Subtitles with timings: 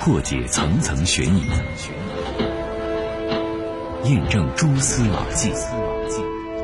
[0.00, 1.42] 破解层层悬疑，
[4.04, 5.52] 验证蛛丝马迹。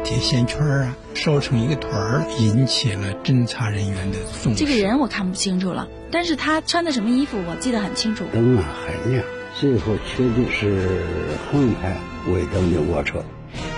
[0.02, 4.64] 铁线圈啊，烧成一个团儿，引起了侦查人员的重视。
[4.64, 8.24] 这个人我看不清楚了，但是他穿的什么衣服我记得很清楚。
[8.32, 9.22] 灯啊很亮，
[9.60, 11.04] 最后确定是
[11.52, 11.94] 横排
[12.28, 13.22] 尾灯的卧车。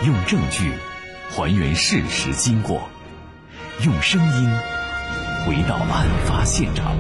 [0.07, 0.71] 用证据
[1.31, 2.89] 还原事实经过，
[3.85, 4.51] 用声音
[5.45, 6.97] 回到案发现场。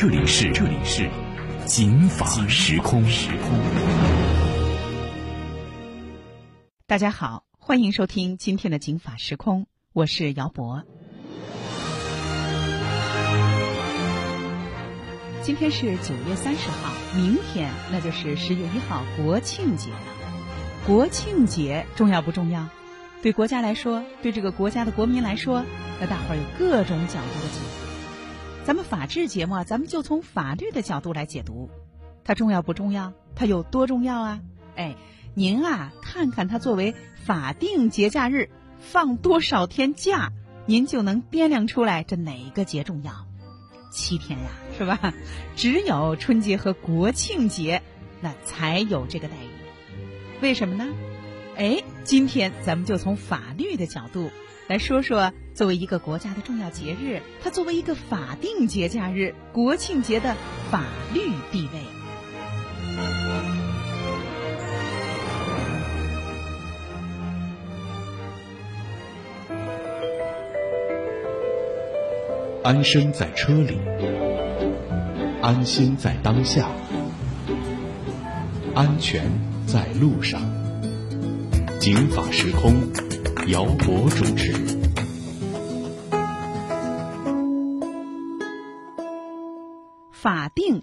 [0.00, 1.10] 这里是这里是
[1.66, 3.02] 警法时空。
[6.86, 10.84] 大家好，欢迎收听今天的警法时空，我是姚博。
[15.42, 19.98] 今天是九月三十号，明天那就是十月一号国庆节了。
[20.86, 22.68] 国庆节重要不重要？
[23.20, 25.64] 对国家来说，对这个国家的国民来说，
[25.98, 27.87] 那大伙儿有各种角度的解读。
[28.68, 31.70] 咱们法治节目啊，咱们就从法律的角度来解读，
[32.22, 33.14] 它重要不重要？
[33.34, 34.40] 它有多重要啊？
[34.76, 34.94] 哎。
[35.32, 36.94] 您啊，看看它作为
[37.24, 40.32] 法定节假日放多少天假，
[40.66, 43.26] 您就能掂量出来这哪个节重要。
[43.90, 45.14] 七天呀，是吧？
[45.56, 47.82] 只有春节和国庆节，
[48.20, 50.42] 那才有这个待遇。
[50.42, 50.86] 为什么呢？
[51.56, 54.30] 哎，今天咱们就从法律的角度
[54.66, 60.36] 来说说，作为一个国家的重要节日，它作为一个法定节假日，国庆节的
[60.70, 61.80] 法律地位。
[72.62, 73.80] 安身在车里，
[75.42, 76.68] 安心在当下，
[78.76, 79.28] 安全
[79.66, 80.40] 在路上。
[81.80, 82.74] 警法时空，
[83.48, 84.77] 姚博主持。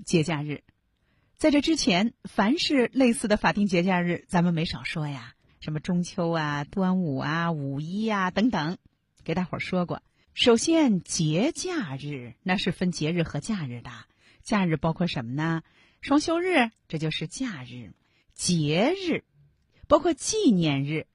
[0.03, 0.63] 节假日，
[1.37, 8.77] 在这之前，凡是类似的法定节假日，咱们没少说呀，什么中秋啊、端午啊、五一啊等等，
[9.23, 10.01] 给大伙儿说过。
[10.33, 13.89] 首先，节假日那是分节日和假日的。
[14.43, 15.63] 假日包括什么呢？
[16.01, 17.93] 双休日，这就是假日；
[18.33, 19.23] 节日
[19.87, 21.07] 包括纪念日，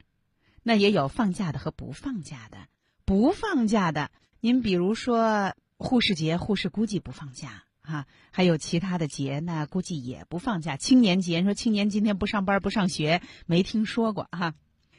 [0.63, 2.67] 那也有放假的和不放假的。
[3.05, 8.07] 不放假的，您比如说护士节，护士估计不放假啊。
[8.31, 10.77] 还有其他的节呢，估计也不放假。
[10.77, 14.55] 青年节，说青年今天不上班不上学，没听说过哈。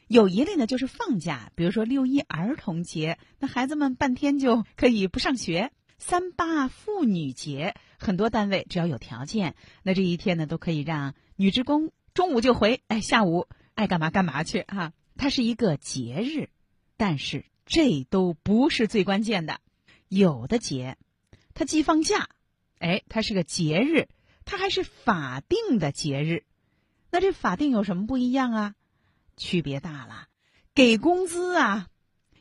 [0.08, 14.92] 有一类呢，就是放假，比如说六一儿童节，那孩子们半天就可以不上学；三八妇女节，很多单位只要有条件，那这一天呢都可以让女职工中午就回，哎，下午爱干嘛干嘛去哈。
[15.16, 16.50] 它是一个节日，
[16.98, 19.62] 但是这都不是最关键的。
[20.10, 20.98] 有的节，
[21.54, 22.28] 它既放假，
[22.82, 24.10] 哎，它是个节日，
[24.44, 26.44] 它还是法定的节日。
[27.12, 28.76] 那这法定有什么不一样啊？
[29.38, 30.28] 区别大了，
[30.74, 31.88] 给工资啊，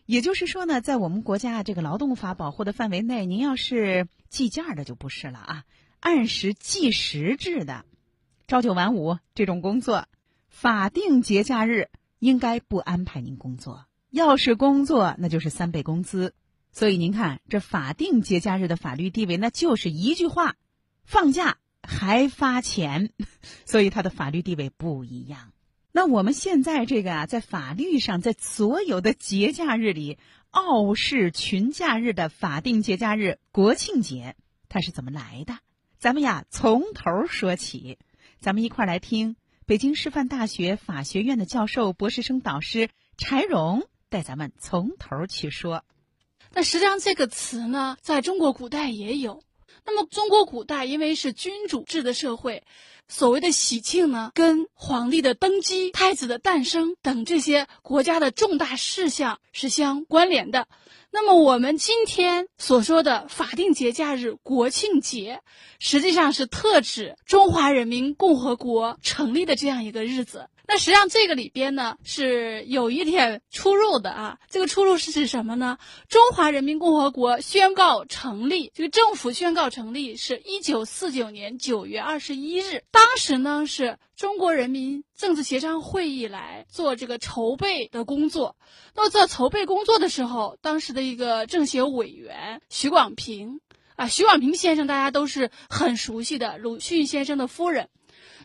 [0.07, 5.65] 也就是说呢，在我们国家这个劳动法保护的范围内，您要是计件的就不是了啊，
[6.01, 7.85] 按时计时制的，
[8.49, 10.07] 朝九晚五这种工作，
[10.49, 16.35] 法定节假日应该不安排您工作，要是工作那就是三倍工资。
[16.73, 20.57] 所以您看，这法定节假日的法律地位，那就是一句话，
[21.05, 23.13] 放假还发钱，
[23.67, 25.53] 所以它的法律地位不一样。
[25.93, 30.19] 那我们现在这个啊，在法律上，在所有的节假日里，
[30.51, 34.37] 傲视群假日的法定节假日国庆节，
[34.69, 35.59] 它是怎么来的？
[35.99, 37.99] 咱们呀，从头说起。
[38.39, 42.89] 咱们一块儿来听北京师范大学法学院的教授、博士生导师
[43.19, 45.85] 柴荣带咱们从头去说。
[46.53, 49.43] 那实际上这个词呢，在中国古代也有。
[49.87, 52.63] 那么中国古代因为是君主制的社会。
[53.09, 60.69] 所谓的喜庆呢，跟皇帝的登基、太子的诞生等这些国家的重大事项是相关联的。
[61.11, 65.41] 那么我们今天所说的法定节假日国庆节，
[65.81, 70.49] 实际上是特指中华人民共和国成立的这样一个日子。
[70.73, 74.39] 那实际上这个里边呢是有一点出入的啊。
[74.49, 75.77] 这个出入是指什么呢？
[76.09, 82.85] 中华人民共和国宣告成立，这个政府宣告成立是一九四九年九月二十一日。
[82.93, 88.55] 当时呢是中国人民政治协商会议来做这个筹备的工作。
[88.95, 93.59] 那么在筹备工作的时候，当时的一个政协委员徐广平
[93.97, 97.89] 啊，徐广平先生大家都是很熟悉的，鲁迅先生的夫人。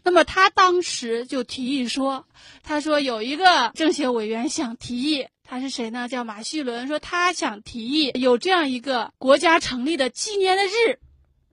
[0.06, 2.28] 那么他当时就提议说
[2.62, 6.07] ：“他说有一个政协委员想提议，他是谁呢？
[6.07, 6.88] 叫马叙伦。
[6.88, 11.00] 说他想提议有这样一个国家成立的纪念的日，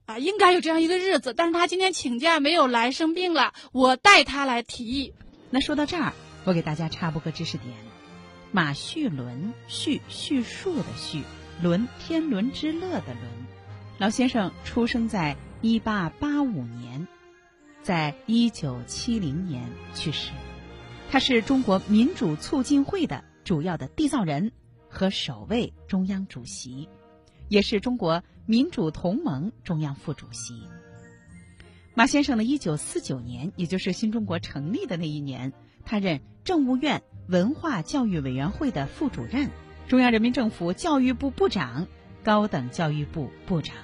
[0.05, 5.15] 啊，应该有这样一个日子，但是他今天请假没有来，生病了，我代他来提议。
[5.49, 6.13] 那说到这儿，
[6.45, 7.75] 我给大家插播个知识点：
[8.51, 11.23] 马叙伦，叙叙述的叙，
[11.63, 13.47] 伦天伦之乐的伦。
[13.97, 17.09] 老先生出生在一八八五年，
[17.83, 20.33] 在一九七零年去世。
[21.11, 24.53] 他是中国民主促进会的主要的缔造人
[24.89, 26.89] 和首位中央主席，
[27.49, 30.63] 也是中国民主同盟中央副主席。
[31.95, 35.53] 马先生呢，一九四九年，也就是新中国成立的那一年，
[35.85, 39.51] 他任政务院文化教育委员会的副主任，
[39.89, 41.87] 中央人民政府教育部部长，
[42.25, 43.77] 高等教育部部长。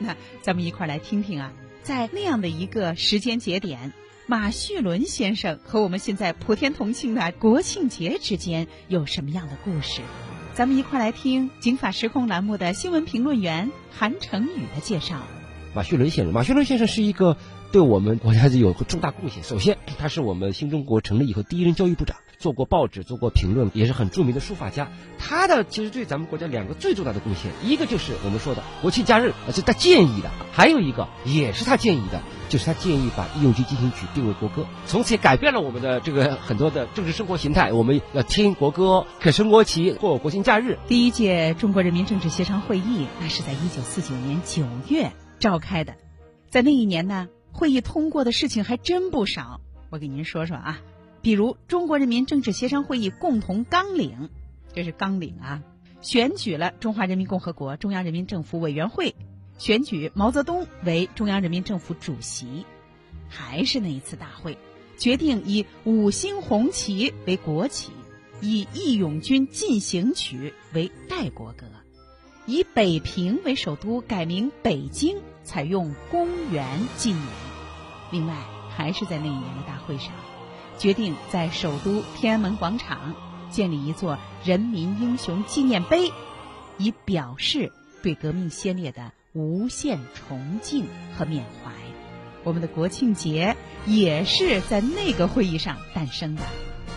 [0.00, 1.52] 那咱们一块儿来听听啊，
[1.86, 3.92] 在那样的一个时间节点。
[4.26, 10.02] 马旭伦先生和我们现在普天同庆的国庆节之间有什么样的故事？
[10.52, 15.22] 咱们一块来听《警法时空》栏目的新闻评论员韩成宇的介绍。
[15.76, 17.36] 马旭伦先生，马旭伦先生是一个
[17.72, 19.42] 对我们国家是有个重大贡献。
[19.42, 24.88] 首先，他是我们新中国成立以后第一任教育部长，做过报纸，做过评论，也是很著名的书法家。
[25.18, 32.20] 他的其实对咱们国家两个最重大的贡献，一个就是我们说的国庆假日，是他建议的；还有一个也是他建议的。
[32.48, 37.72] 就是他建议把《义勇军进行曲》定为国歌，从此也改变了我们的这个很多的政治生活形态。
[37.72, 40.78] 我们要听国歌，可升国旗，过国庆假日。
[40.86, 45.10] 第一届中国人民政治协商会议，那是在一九四九年九月
[45.40, 45.94] 召开的。
[46.48, 49.60] 在那一年呢，会议通过的事情还真不少。
[49.90, 50.80] 我给您说说啊，
[51.22, 54.10] 比如《中国人民政治协商会议共同纲领》，
[54.74, 55.62] 这是纲领啊，
[56.00, 59.16] 选举了中华人民共和国中央人民政府委员会。
[59.58, 62.66] 选举毛泽东为中央人民政府主席，
[63.26, 64.58] 还是那一次大会，
[64.98, 67.90] 决定以五星红旗为国旗，
[68.42, 71.64] 以《义勇军进行曲》为代国歌，
[72.44, 76.66] 以北平为首都改名北京，采用公元
[76.98, 77.45] 纪年。
[78.10, 78.34] 另外，
[78.76, 80.12] 还是在那一年的大会上，
[80.78, 83.14] 决定在首都天安门广场
[83.50, 86.12] 建立一座人民英雄纪念碑，
[86.78, 87.72] 以表示
[88.02, 89.12] 对革命先烈的。
[89.38, 91.70] 无限崇敬和缅怀，
[92.42, 93.54] 我们的国庆节
[93.84, 96.42] 也是在那个会议上诞生的。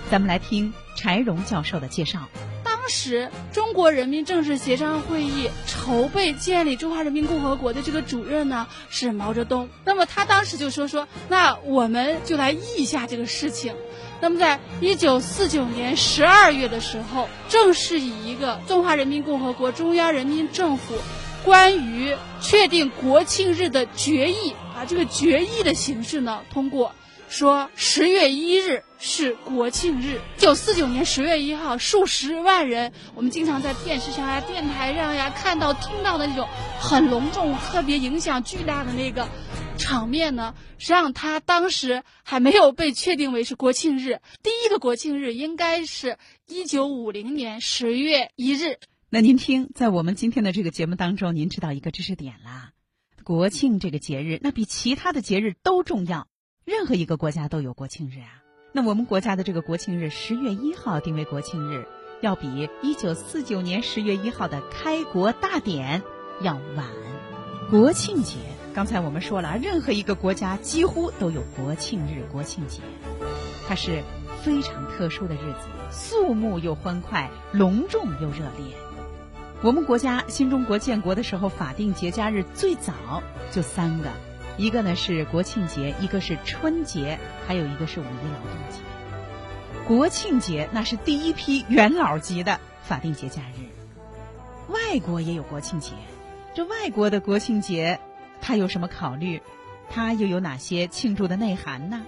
[0.10, 2.30] 咱们来听柴荣教授的介绍。
[2.90, 9.70] 时，中国人民政治协商会议筹备建立中华人民共和国的这个主任呢是毛泽东。
[9.86, 13.76] 那么他当时就说说，那我们就来议一下这个事情。
[14.20, 20.96] 那么在一九四九年十二月的时候，正式以一个中华人民共和国中央人民政府。
[21.46, 26.94] 关于确定国庆日的决议啊，这个决议的形式呢，通过
[27.30, 30.20] 说十月一日是国庆日。
[30.38, 36.48] 一九四九年十月一号，数十万人，我们经常在电视上呀、电台上呀看到、听到的那种
[36.80, 39.28] 很隆重、特别影响巨大的那个
[39.78, 44.20] 场面呢，实际上它当时还没有被确定为是国庆日。
[44.44, 46.18] 第一个国庆日应该是
[46.48, 48.80] 一九五零年十月一日。
[49.10, 52.74] 那您听，在我们今天的这个节目当中，您知道一个知识点啦。
[53.24, 56.28] 国庆这个节日，那比其他的节日都重要。
[56.66, 58.49] 任何一个国家都有国庆日啊。
[58.72, 61.88] 那我们国家的这个国庆日十月一号定为国庆日，
[62.22, 66.04] 要比一九四九年十月一号的开国大典
[66.42, 66.86] 要晚。
[67.72, 68.38] 国庆节，
[68.76, 72.82] 刚才我们说了，任何一个国家几乎都有国庆日、国庆节，
[73.68, 74.04] 它是
[74.44, 78.76] 非常特殊的日子，肃穆又欢快，隆重又热烈。
[79.62, 82.94] 我们国家新中国建国的时候，法定节假日最早
[83.52, 84.10] 就三个，
[84.60, 88.82] 一个呢是国庆节，一个是春节，还有一个是五一劳动节。
[89.88, 93.64] 国庆节那是第一批元老级的法定节假日。
[94.68, 95.94] 外国也有国庆节，
[96.54, 98.02] 这外国的国庆节，
[98.42, 99.42] 它有什么考虑？
[99.90, 102.02] 它又有哪些庆祝的内涵呢？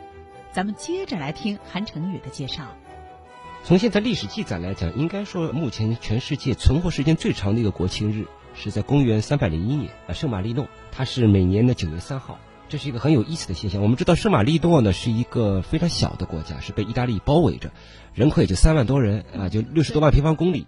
[0.52, 2.66] 咱们接着来听韩成宇的介绍。
[3.64, 12.40] 从现在历史记载来讲，应该说目前全世界存活时间最长的一个国庆日，是在公元三百零一年啊，圣马力诺，它是每年的九月三号。
[12.70, 13.82] 这是一个很有意思的现象。
[13.82, 17.70] 我们知道圣马力诺呢是一个非常小的国家，是被意大利包围着，
[18.14, 20.68] 人口也就三万多人啊，就六十多万平方公里。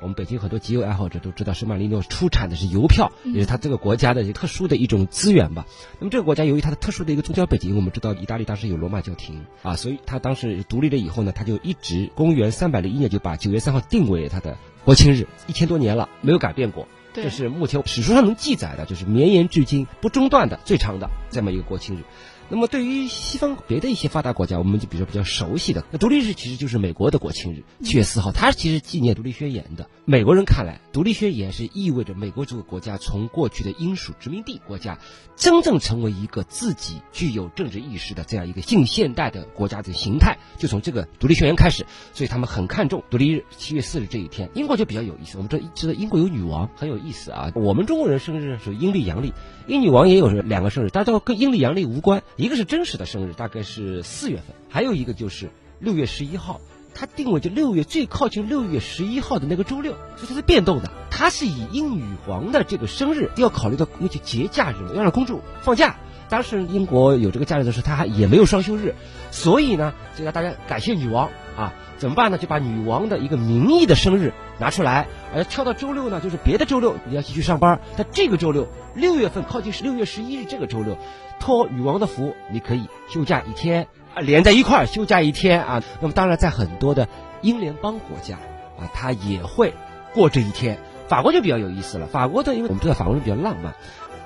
[0.00, 5.66] 我们北京很多集邮爱好者都知道，圣马力诺出产的是邮票，也是它这个国家的特殊的一种资源吧。
[5.98, 16.88] 那么这个国家由于它的特殊的一个宗教背景，我们知道意大利当时有罗马教廷啊，所以它当时独立了以后呢，它就一直公元三百零一年就把九月三号定为它的国庆日，一千多年了没有改变过。
[17.12, 22.04] 这是目前史书上能记载的，就是绵延至今不中断的最长的这么一个国庆日。
[22.48, 29.88] 那么对于西方别的一些发达国家，我们就比较比较熟悉的，那独立日其实就是美国的国庆日，七月四号，它其实纪念独立宣言的。
[30.04, 34.98] 美国人看来，独立宣言是意味着美国这个国家从过去的英属殖民地国家，
[35.34, 41.86] 真正成为一个自己具有政治意识的这样一个近现代的国家的形态，就从这个独立宣言开始。
[42.12, 44.50] 所以他们很看重独立日七月四日这一天。
[44.52, 47.50] 英国就比较有意思，我们这知道英国有女王，很有意思啊。
[47.54, 49.32] 我们中国人生日是阴历阳历，
[49.66, 52.22] 英女王也有两个生日，但都跟阴历阳历无关。
[52.36, 56.60] 一个是真实的生日，大概是四月份；还有一个就是六月十一号，
[56.94, 60.90] 它定位就六月最靠近六月十一号的那个周六，所以它是变动的。
[61.10, 65.96] 它是以英女皇的这个生日要考虑到那些节假日，要让公主放假。
[66.28, 68.94] 当时英国有这个假日的时候，它还也没有双休日，
[69.30, 72.36] 所以呢，就让大家感谢女王啊，怎么办呢？
[72.36, 80.98] 就把女王的一个名义的生日拿出来，而跳到周六呢，就是别的周六你要继续上班，但这个周六六月份靠近六月十一日这个周六。
[81.38, 85.80] 托女王的福，你可以休假一天啊，连在一块儿休假一天啊。
[86.00, 87.06] 那么当然，在很多的
[87.40, 88.34] 英联邦国家
[88.80, 89.72] 啊，他也会
[90.12, 90.80] 过这一天。
[91.06, 93.74] 法国就比较有意思了，法国的因为我们知道法国人比较浪漫，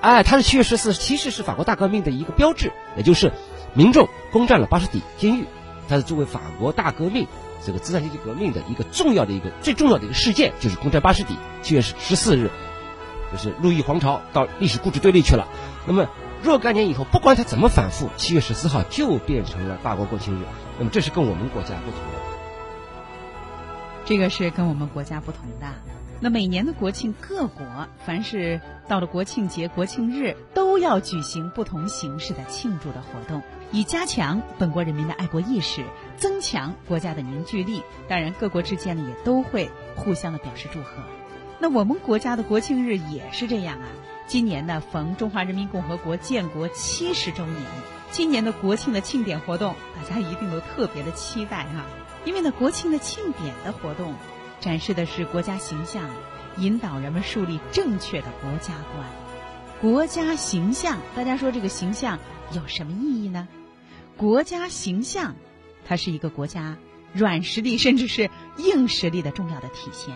[0.00, 3.32] 哎，他是七月十四，其实是法国大革命的一个标志，也就是
[3.74, 5.44] 民众攻占了巴士底监狱，
[5.88, 7.26] 它是作为法国大革命
[7.64, 11.36] 这个资产阶级革命的一个重要的一个最重要的一个事件，就是攻占巴士底。
[11.62, 12.50] 七月十十四日，
[13.32, 15.46] 就是路易皇朝到历史故事堆里去了。
[15.86, 16.06] 那么。
[16.42, 20.44] 若干年以后，不管它怎么反复，七月十四号就变成了法国国庆日。
[20.78, 22.18] 那么这是跟我们国家不同的。
[24.04, 25.66] 这个是跟我们国家不同的。
[26.20, 35.84] 那每年的国庆，各国凡是到了国庆节、国庆日，都要举行不同形式的庆祝的活动，以加强本国人民的爱国意识，
[36.16, 37.82] 增强国家的凝聚力。
[38.08, 40.90] 当然，各国之间呢也都会互相的表示祝贺。
[41.58, 43.88] 那我们国家的国庆日也是这样啊。
[44.26, 47.62] 今年呢，逢中华人民共和国建国七十周年，
[48.10, 51.86] 今年的国庆的庆典活动，大家一定都特别的期待哈。
[52.24, 54.14] 因为呢，国庆的庆典的活动，
[54.60, 56.10] 展示的是国家形象，
[56.56, 59.06] 引导人们树立正确的国家观。
[59.80, 62.18] 国家形象，大家说这个形象
[62.52, 63.46] 有什么意义呢？
[64.16, 65.36] 国家形象，
[65.86, 66.76] 它是一个国家
[67.12, 68.28] 软实力甚至是
[68.58, 70.14] 硬实力的重要的体现。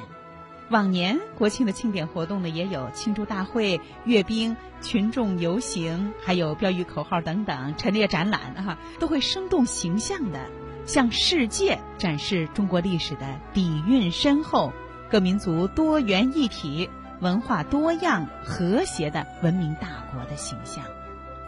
[0.69, 10.47] 往年国庆的庆典活动呢，也有庆祝大会、阅兵、群众游行，还有标语口号等等陈列展览，哈，都会生动形象的
[10.87, 14.73] 向世界展示中国历史的底蕴深厚、
[15.11, 16.89] 各民族多元一体、
[17.21, 20.85] 文化多样和谐的文明大国的形象。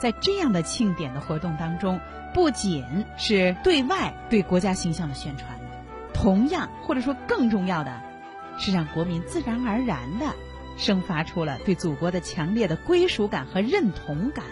[0.03, 2.01] 在这样的庆典的活动当中，
[2.35, 5.61] 不仅是对外对国家形象的宣传，
[6.13, 8.01] 同样或者说更重要的。
[8.59, 10.27] 是让国民自然而然的
[10.77, 14.45] 生发出了对祖国的强烈的归属感和认同感，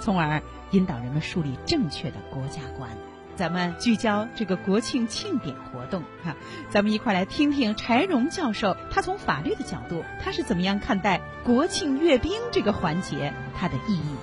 [0.00, 2.90] 从而引导人们树立正确的国家观。
[3.34, 6.36] 咱们聚焦这个国庆庆典活动，哈，
[6.68, 14.14] 咱们一块来听听柴荣教授他从法律的角度，他是怎么样看待国庆阅兵这个环节它的意义？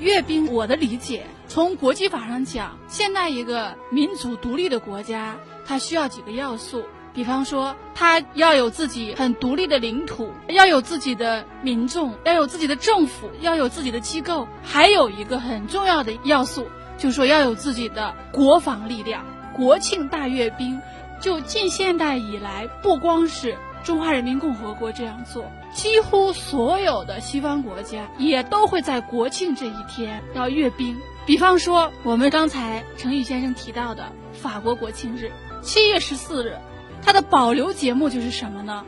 [0.00, 5.36] 阅兵，我的理解，从国际法上讲，现在一个民主独立的国家，
[5.66, 6.84] 它需要几个要素。
[7.12, 19.24] 比方说，他要有自己很独立的领土，要有自己的民众，要有自己的政府，要有自己的机构，还有一个很重要的要素，就是说要有自己的国防力量。
[19.56, 20.80] 国庆大阅兵，
[21.20, 30.96] 就近现代以来，不光是中华人民共和国这样做，几乎所有的西方国家也都会在国庆这一天要阅兵。
[31.24, 35.30] 比方说，我们刚才程宇先生提到的法国国庆日，
[35.62, 36.56] 七月十四日。
[37.00, 38.84] 它的保留节目就是什么呢？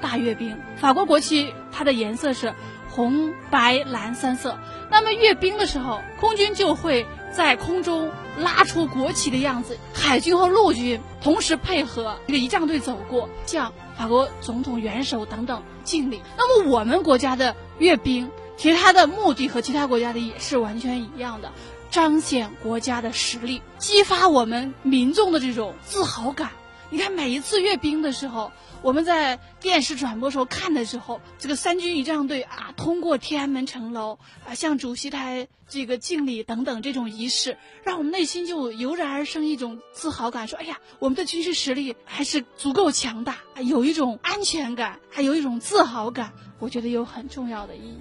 [0.00, 0.58] 大阅兵。
[0.76, 2.52] 法国国旗它的颜色是
[2.90, 4.58] 红、白、蓝三色。
[4.90, 16.22] 那么阅兵的时候，空军就会在空中拉出国旗的样子，海军和陆军同时配合，这个仪仗队走过，向法国总统元首等等敬礼。
[16.36, 21.50] 那么我们国家的阅兵，其实它的目的和其他国家的也是完全一样的，
[21.90, 26.50] 彰显国家的实力，激发我们民众的这种自豪感。
[26.94, 47.98] 你看，每一次阅兵的时候，我们在电视转播时候看的时候，这个三军仪仗队啊，通过天安门城楼啊，向主席台这个敬礼等等这种仪式，让我们内心就油然而生一种自豪感，说：“哎呀，我们的军事实力还是足够强大，有一种安全感，还有一种自豪感。”我觉得有很重要的意义。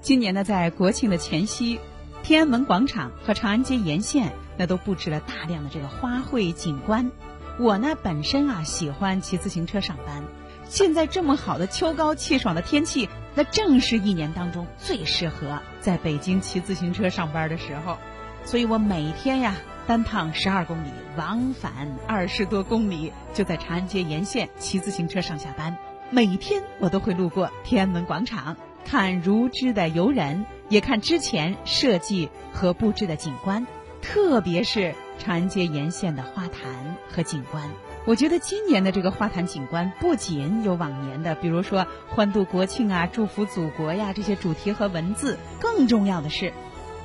[0.00, 1.78] 今年呢，在国庆的前夕，
[2.22, 4.32] 天安门广场和长安街沿线。
[4.58, 7.10] 那都布置了大量的这个花卉景观。
[7.58, 10.24] 我呢本身啊喜欢骑自行车上班，
[10.68, 17.96] 现在这么好的秋高气爽的天气，那正是一年当中最适合在北京骑自行车上班的时候。
[18.44, 25.76] 所以我每天呀单趟十二公里，往返二十多公里，就在长安街沿线骑自行车上下班。
[26.10, 33.66] 每天我都会路过天安门广场，看如织的游人，也看之前设计和布置的景观，
[34.00, 37.70] 特别是长安街沿线的花坛和景观。
[38.04, 46.52] 我觉得今年的这个花坛景观不仅有往年的，比如说欢度国庆啊、祝福祖国呀这些主题和文字，更重要的是，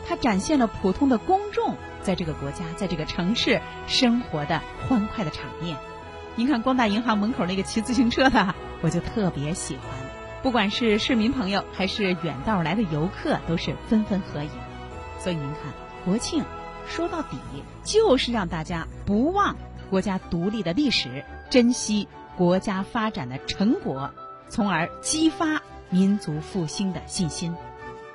[0.07, 5.75] 它展现了普通的公众在这个国家、在这个城市生活的欢快的场面。
[6.35, 9.85] 您看光大银行门口那个骑自行车的， 我就特别喜欢。
[10.41, 14.49] 不管是市民朋友还是远道来的游客，都是纷纷合影。
[15.19, 15.73] 所以您看，
[16.05, 16.43] 国庆
[16.87, 17.37] 说到底
[17.83, 19.55] 就是让大家不忘。
[19.89, 24.11] 国家独立的历史，珍惜国家发展的成果，
[24.49, 27.55] 从而激发民族复兴的信心。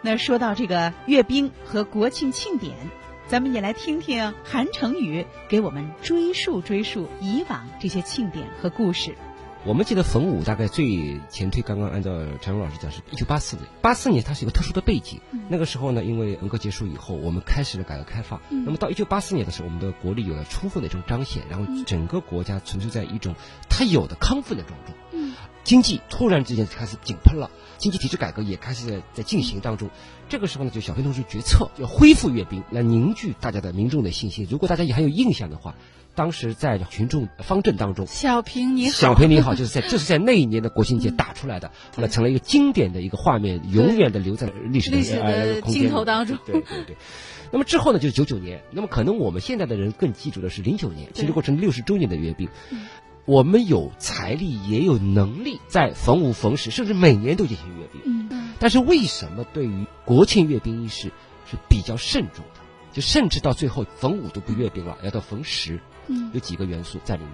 [0.02, 2.76] 那说到这个阅兵和国庆庆典，
[3.28, 9.14] 咱们也来听听韩成宇给我们追溯追溯以往这些庆典和故事。
[9.68, 12.10] 我们记得冯武大概最前推，刚刚按照
[12.40, 13.68] 陈荣老师讲，是一九八四年。
[13.82, 18.40] 八四年它是一个特殊的背景，那个时候呢，因为文革结束以后，我们开始了改革开放。
[18.48, 23.34] 那么到一九八四年的时候，我们的国力有了充分的一种彰显，然后整个国家存在在一种
[23.68, 24.94] 它有的亢奋的状态。
[25.64, 29.90] 经济突然之间开始井喷了，经济体制改革也开始在在进行当中。
[30.30, 34.48] 这个时候呢，就小平同志决策要恢复阅兵，来凝聚大家的民众的信心。
[34.50, 35.74] 如果大家也还有印象的话。
[36.18, 46.36] 当时在群众方阵当中，小平你好，小平你好，就是在 就是在那一年的国庆节打出来的，后来成了一个经典的一个画面，永远的留在历史的镜头当中。
[46.44, 46.96] 对对对。
[47.52, 48.64] 那么之后呢，就是九九年。
[48.72, 52.48] 那么可能我们现在的人更记住的是零九年，庆祝过成六十周年的阅兵。
[53.24, 58.28] 我们有财力也有能力，在逢五逢十，甚至每年都进行阅兵。
[58.30, 58.54] 嗯。
[58.58, 61.12] 但是为什么对于国庆阅兵仪式
[61.48, 62.60] 是比较慎重的？
[62.92, 65.78] 就甚至到最后逢五都不阅兵了，要到逢十。
[66.08, 67.32] 嗯，有几个元素在里面。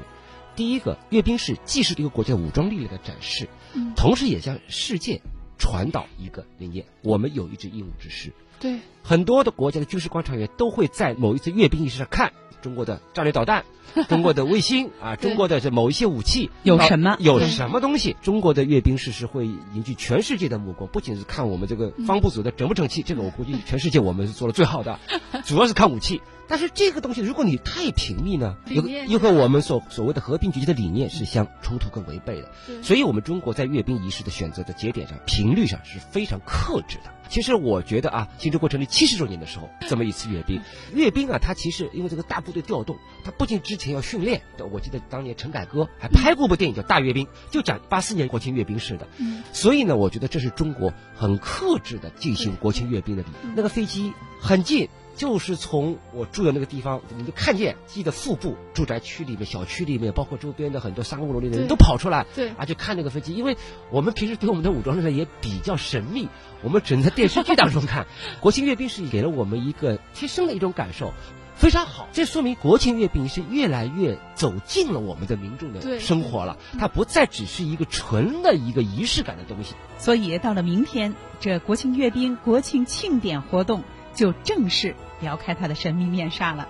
[0.54, 5.20] 第一个，阅兵式既是一个国家武装力量的展示，嗯，同时也向世界
[5.58, 8.32] 传导一个理念：我们有一支英武之师。
[8.64, 13.66] 对，很多的国家的军事观察员都会在某一次阅兵仪式上看中国的战略导弹、
[14.08, 18.16] 中国的卫星啊、中国的这某一些武器有什么有什么东西。
[18.22, 24.98] 中国的阅兵式是会凝聚全世界的目光，不仅是看我们这个方部组的整不整齐， 这个我估计全世界我们是做的最好的，
[25.44, 26.22] 主要是看武器。
[26.46, 32.50] 但是这个东西，如果你太平密呢，又又和我们所所谓的和平崛起的理念是相冲突跟违背的。
[32.82, 37.10] 所以，我们中国在阅兵仪式的选择的节点上，频率上是非常克制的。
[37.34, 40.62] 其实，我觉得啊，新中国成立七十周年的时候，这么一次阅兵，
[40.94, 49.08] 阅兵啊，它其实因为这个大部队调动，它不仅之前要训练，我记得当年陈凯歌还拍过部电影叫《大阅兵》，就讲八四年国庆阅兵式的。
[49.52, 54.88] 所以呢，我觉得这是中国很克制的进行国庆阅兵的理那个飞机很近。
[55.14, 63.34] 就是从我住的那个地方，你就看见机的腹部，住宅区里面、小区里面，包括周边的很多商务楼里的人都跑出来，对，啊，就看那个飞机。
[63.34, 63.56] 因为
[63.90, 66.28] 我们平时对我们的武装力量也比较神秘，
[66.62, 68.06] 我们只能在电视剧当中看。
[68.40, 71.12] 国庆阅兵是给了我们一个贴身的一种感受，
[71.54, 72.08] 非常好。
[72.12, 79.74] 这说明国庆阅兵是越来越走进了我们的民众的生活了，它不再只是一个纯的一个仪式感的东西。
[79.98, 83.84] 所以到了明天，这国庆阅兵、国庆庆典活动。
[84.14, 86.68] 就正式撩开它的神秘面纱了。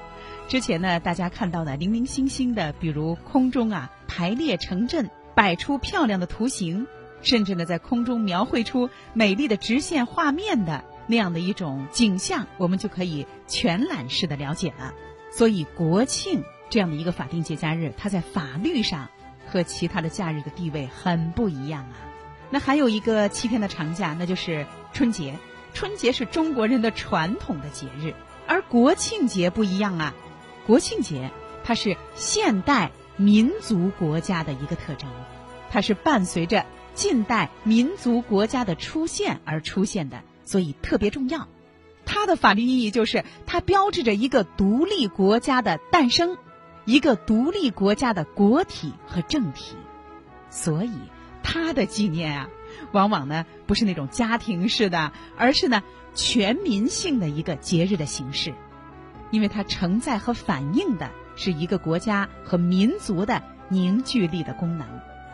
[0.49, 6.87] 之前呢，大家看到的零零星星的，比如空中啊排列成阵，摆出漂亮的图形，
[7.23, 14.93] 甚至呢在空中描绘出美丽的直线画面的那样的一种景象，我们就可以全览式的了解了。
[15.31, 19.09] 所以，国庆这样的一个法定节假日，它在法律上
[19.51, 21.97] 和其他的假日的地位很不一样啊。
[22.51, 25.35] 那还有一个七天的长假，那就是春节。
[25.75, 28.15] 春节是中国人的传统的节日，
[28.47, 30.15] 而国庆节不一样啊！
[30.67, 31.31] 国庆节
[31.65, 35.11] 它是现代民族国家的一个特征，
[35.71, 41.49] 它是伴随着近代民族国家的出现而出现的，所以特别重要。
[42.07, 46.39] 它的法律意义就是它标志着一个独立国家的诞生，
[46.85, 49.75] 一个独立国家的国体和政体，
[50.51, 50.93] 所以
[51.43, 52.49] 它的纪念啊。
[52.93, 55.83] 往往呢不是那种家庭式的，而是呢
[56.15, 58.55] 全民性的一个节日的形式，
[59.31, 64.87] 因为它承载和反映的是一个国家和民族的凝聚力的功能，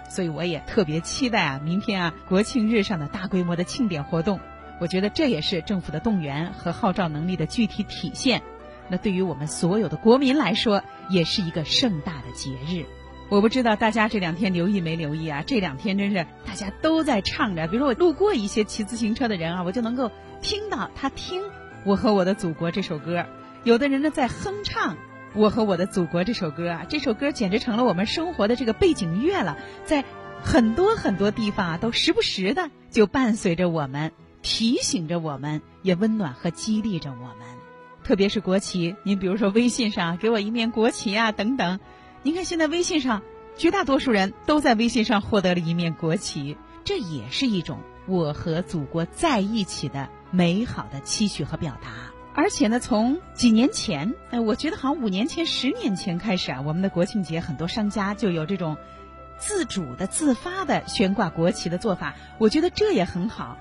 [0.08, 4.40] 所以我也特别期待啊，明天啊国庆日上的大规模的庆典活动，
[4.80, 8.42] 我觉得这也是政府的动员和号召能力的具体体现。
[8.88, 12.86] 那对于我们所有的国民来说，也是一个盛大的节日。
[13.30, 15.44] 我不知道大家这两天留意没留意啊？
[15.46, 20.10] 这两天真是大家都在唱着，比如说我路过一些骑自行车的人啊，我就能够
[20.42, 21.40] 听到他听
[21.84, 23.24] 《我和我的祖国》这首歌。
[23.62, 24.94] 有的人呢在哼唱
[25.34, 30.04] 《我和我的祖国》这首歌啊，这首歌简直成了我们生活的这个背景乐了，在
[30.42, 34.10] 很多很多地方啊，都时不时的就伴随着我们，
[34.42, 37.46] 提醒着我们，也温暖和激励着我们。
[38.02, 41.78] 特别是国旗，您比如说微信上给我一面国旗啊，等等。
[42.22, 43.22] 您看，现在微信上
[43.56, 52.12] 绝大多数人都在微信上获得了一面国旗，这也是一种我和祖国在一起的美好的期许和表达。
[52.34, 58.76] 而且呢，从几年前，哎，我觉得好像五年前、十年前开始啊，我们的国庆节很多商家就有这种
[59.38, 63.56] 自主的、自发的悬挂国旗的做法，我觉得这也很好。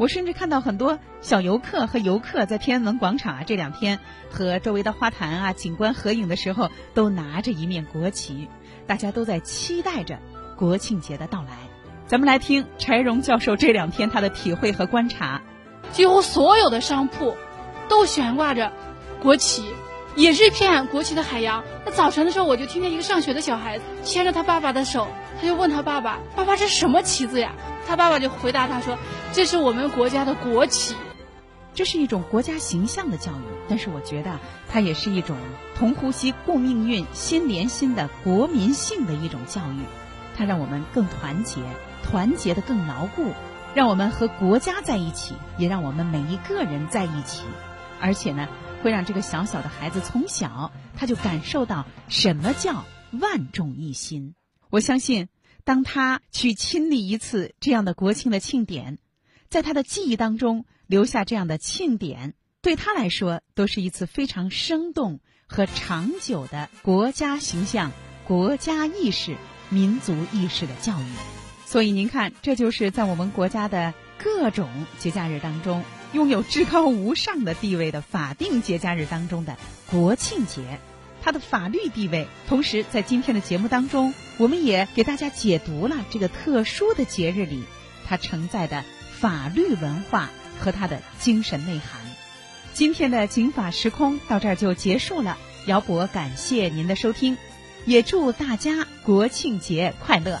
[0.00, 3.98] 我甚至看到很多小游客和游客在天安门广场啊，这两天
[4.30, 8.48] 和周围的花坛啊、景观合影的时候，都拿着一面国旗，
[8.86, 10.18] 大家都在期待着
[10.56, 11.50] 国庆节的到来。
[12.06, 15.42] 咱们来听柴荣教授这两天他的体会和观察。
[15.92, 17.36] 几乎所有的商铺
[17.90, 18.72] 都悬挂着
[19.22, 19.66] 国旗，
[20.16, 21.62] 也是一片国旗的海洋。
[21.84, 25.08] 那早晨的时候，我就听见一个上学的小孩子牵着他爸爸的手，
[25.38, 27.52] 他就问他爸爸：“爸爸，这什么旗子呀？”
[27.86, 28.96] 他爸爸就回答他说
[29.32, 30.94] ：“这是我们国家的国旗。”
[31.72, 34.38] 这是一种国家形象的教育，但是我觉得
[34.68, 35.36] 它也是一种
[35.76, 39.84] 同呼吸共命运、心连心的国民性的一种教育。
[40.36, 41.62] 它让我们更团结，
[42.02, 43.32] 团结的更牢固，
[43.72, 47.44] 让我们和国家在一起，也让我们每一个人在一起。
[48.00, 48.48] 而且呢，
[48.82, 54.34] 会让这个小小的孩子从小他就感受到什么叫万众一心。
[54.70, 55.28] 我相信。
[55.64, 58.98] 当他去亲历一次这样的国庆的庆典，
[59.48, 67.92] 在他的记忆当中留下这样的庆典，对他来说都是一次非常生动和长久的国家形象、
[68.26, 69.36] 国家意识、
[69.68, 71.04] 民族意识的教育。
[71.66, 74.68] 所以您看，这就是在我们国家的各种
[74.98, 79.56] 节假日当中拥有至高无上的地位的法定节假日当中的
[79.88, 80.80] 国庆节。
[81.22, 87.64] 它的法律地位，同时在今天的节目当中，我们也给大家解读了这个特殊的节日里
[88.06, 92.00] 它承载的法律文化和它的精神内涵。
[92.72, 97.36] 今天的《警法时空》到这儿就结束了，姚博感谢您的收听，
[97.84, 100.40] 也祝大家国庆节快乐。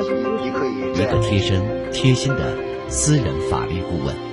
[0.00, 2.56] 一个贴身、贴心的
[2.88, 4.29] 私人法律顾问。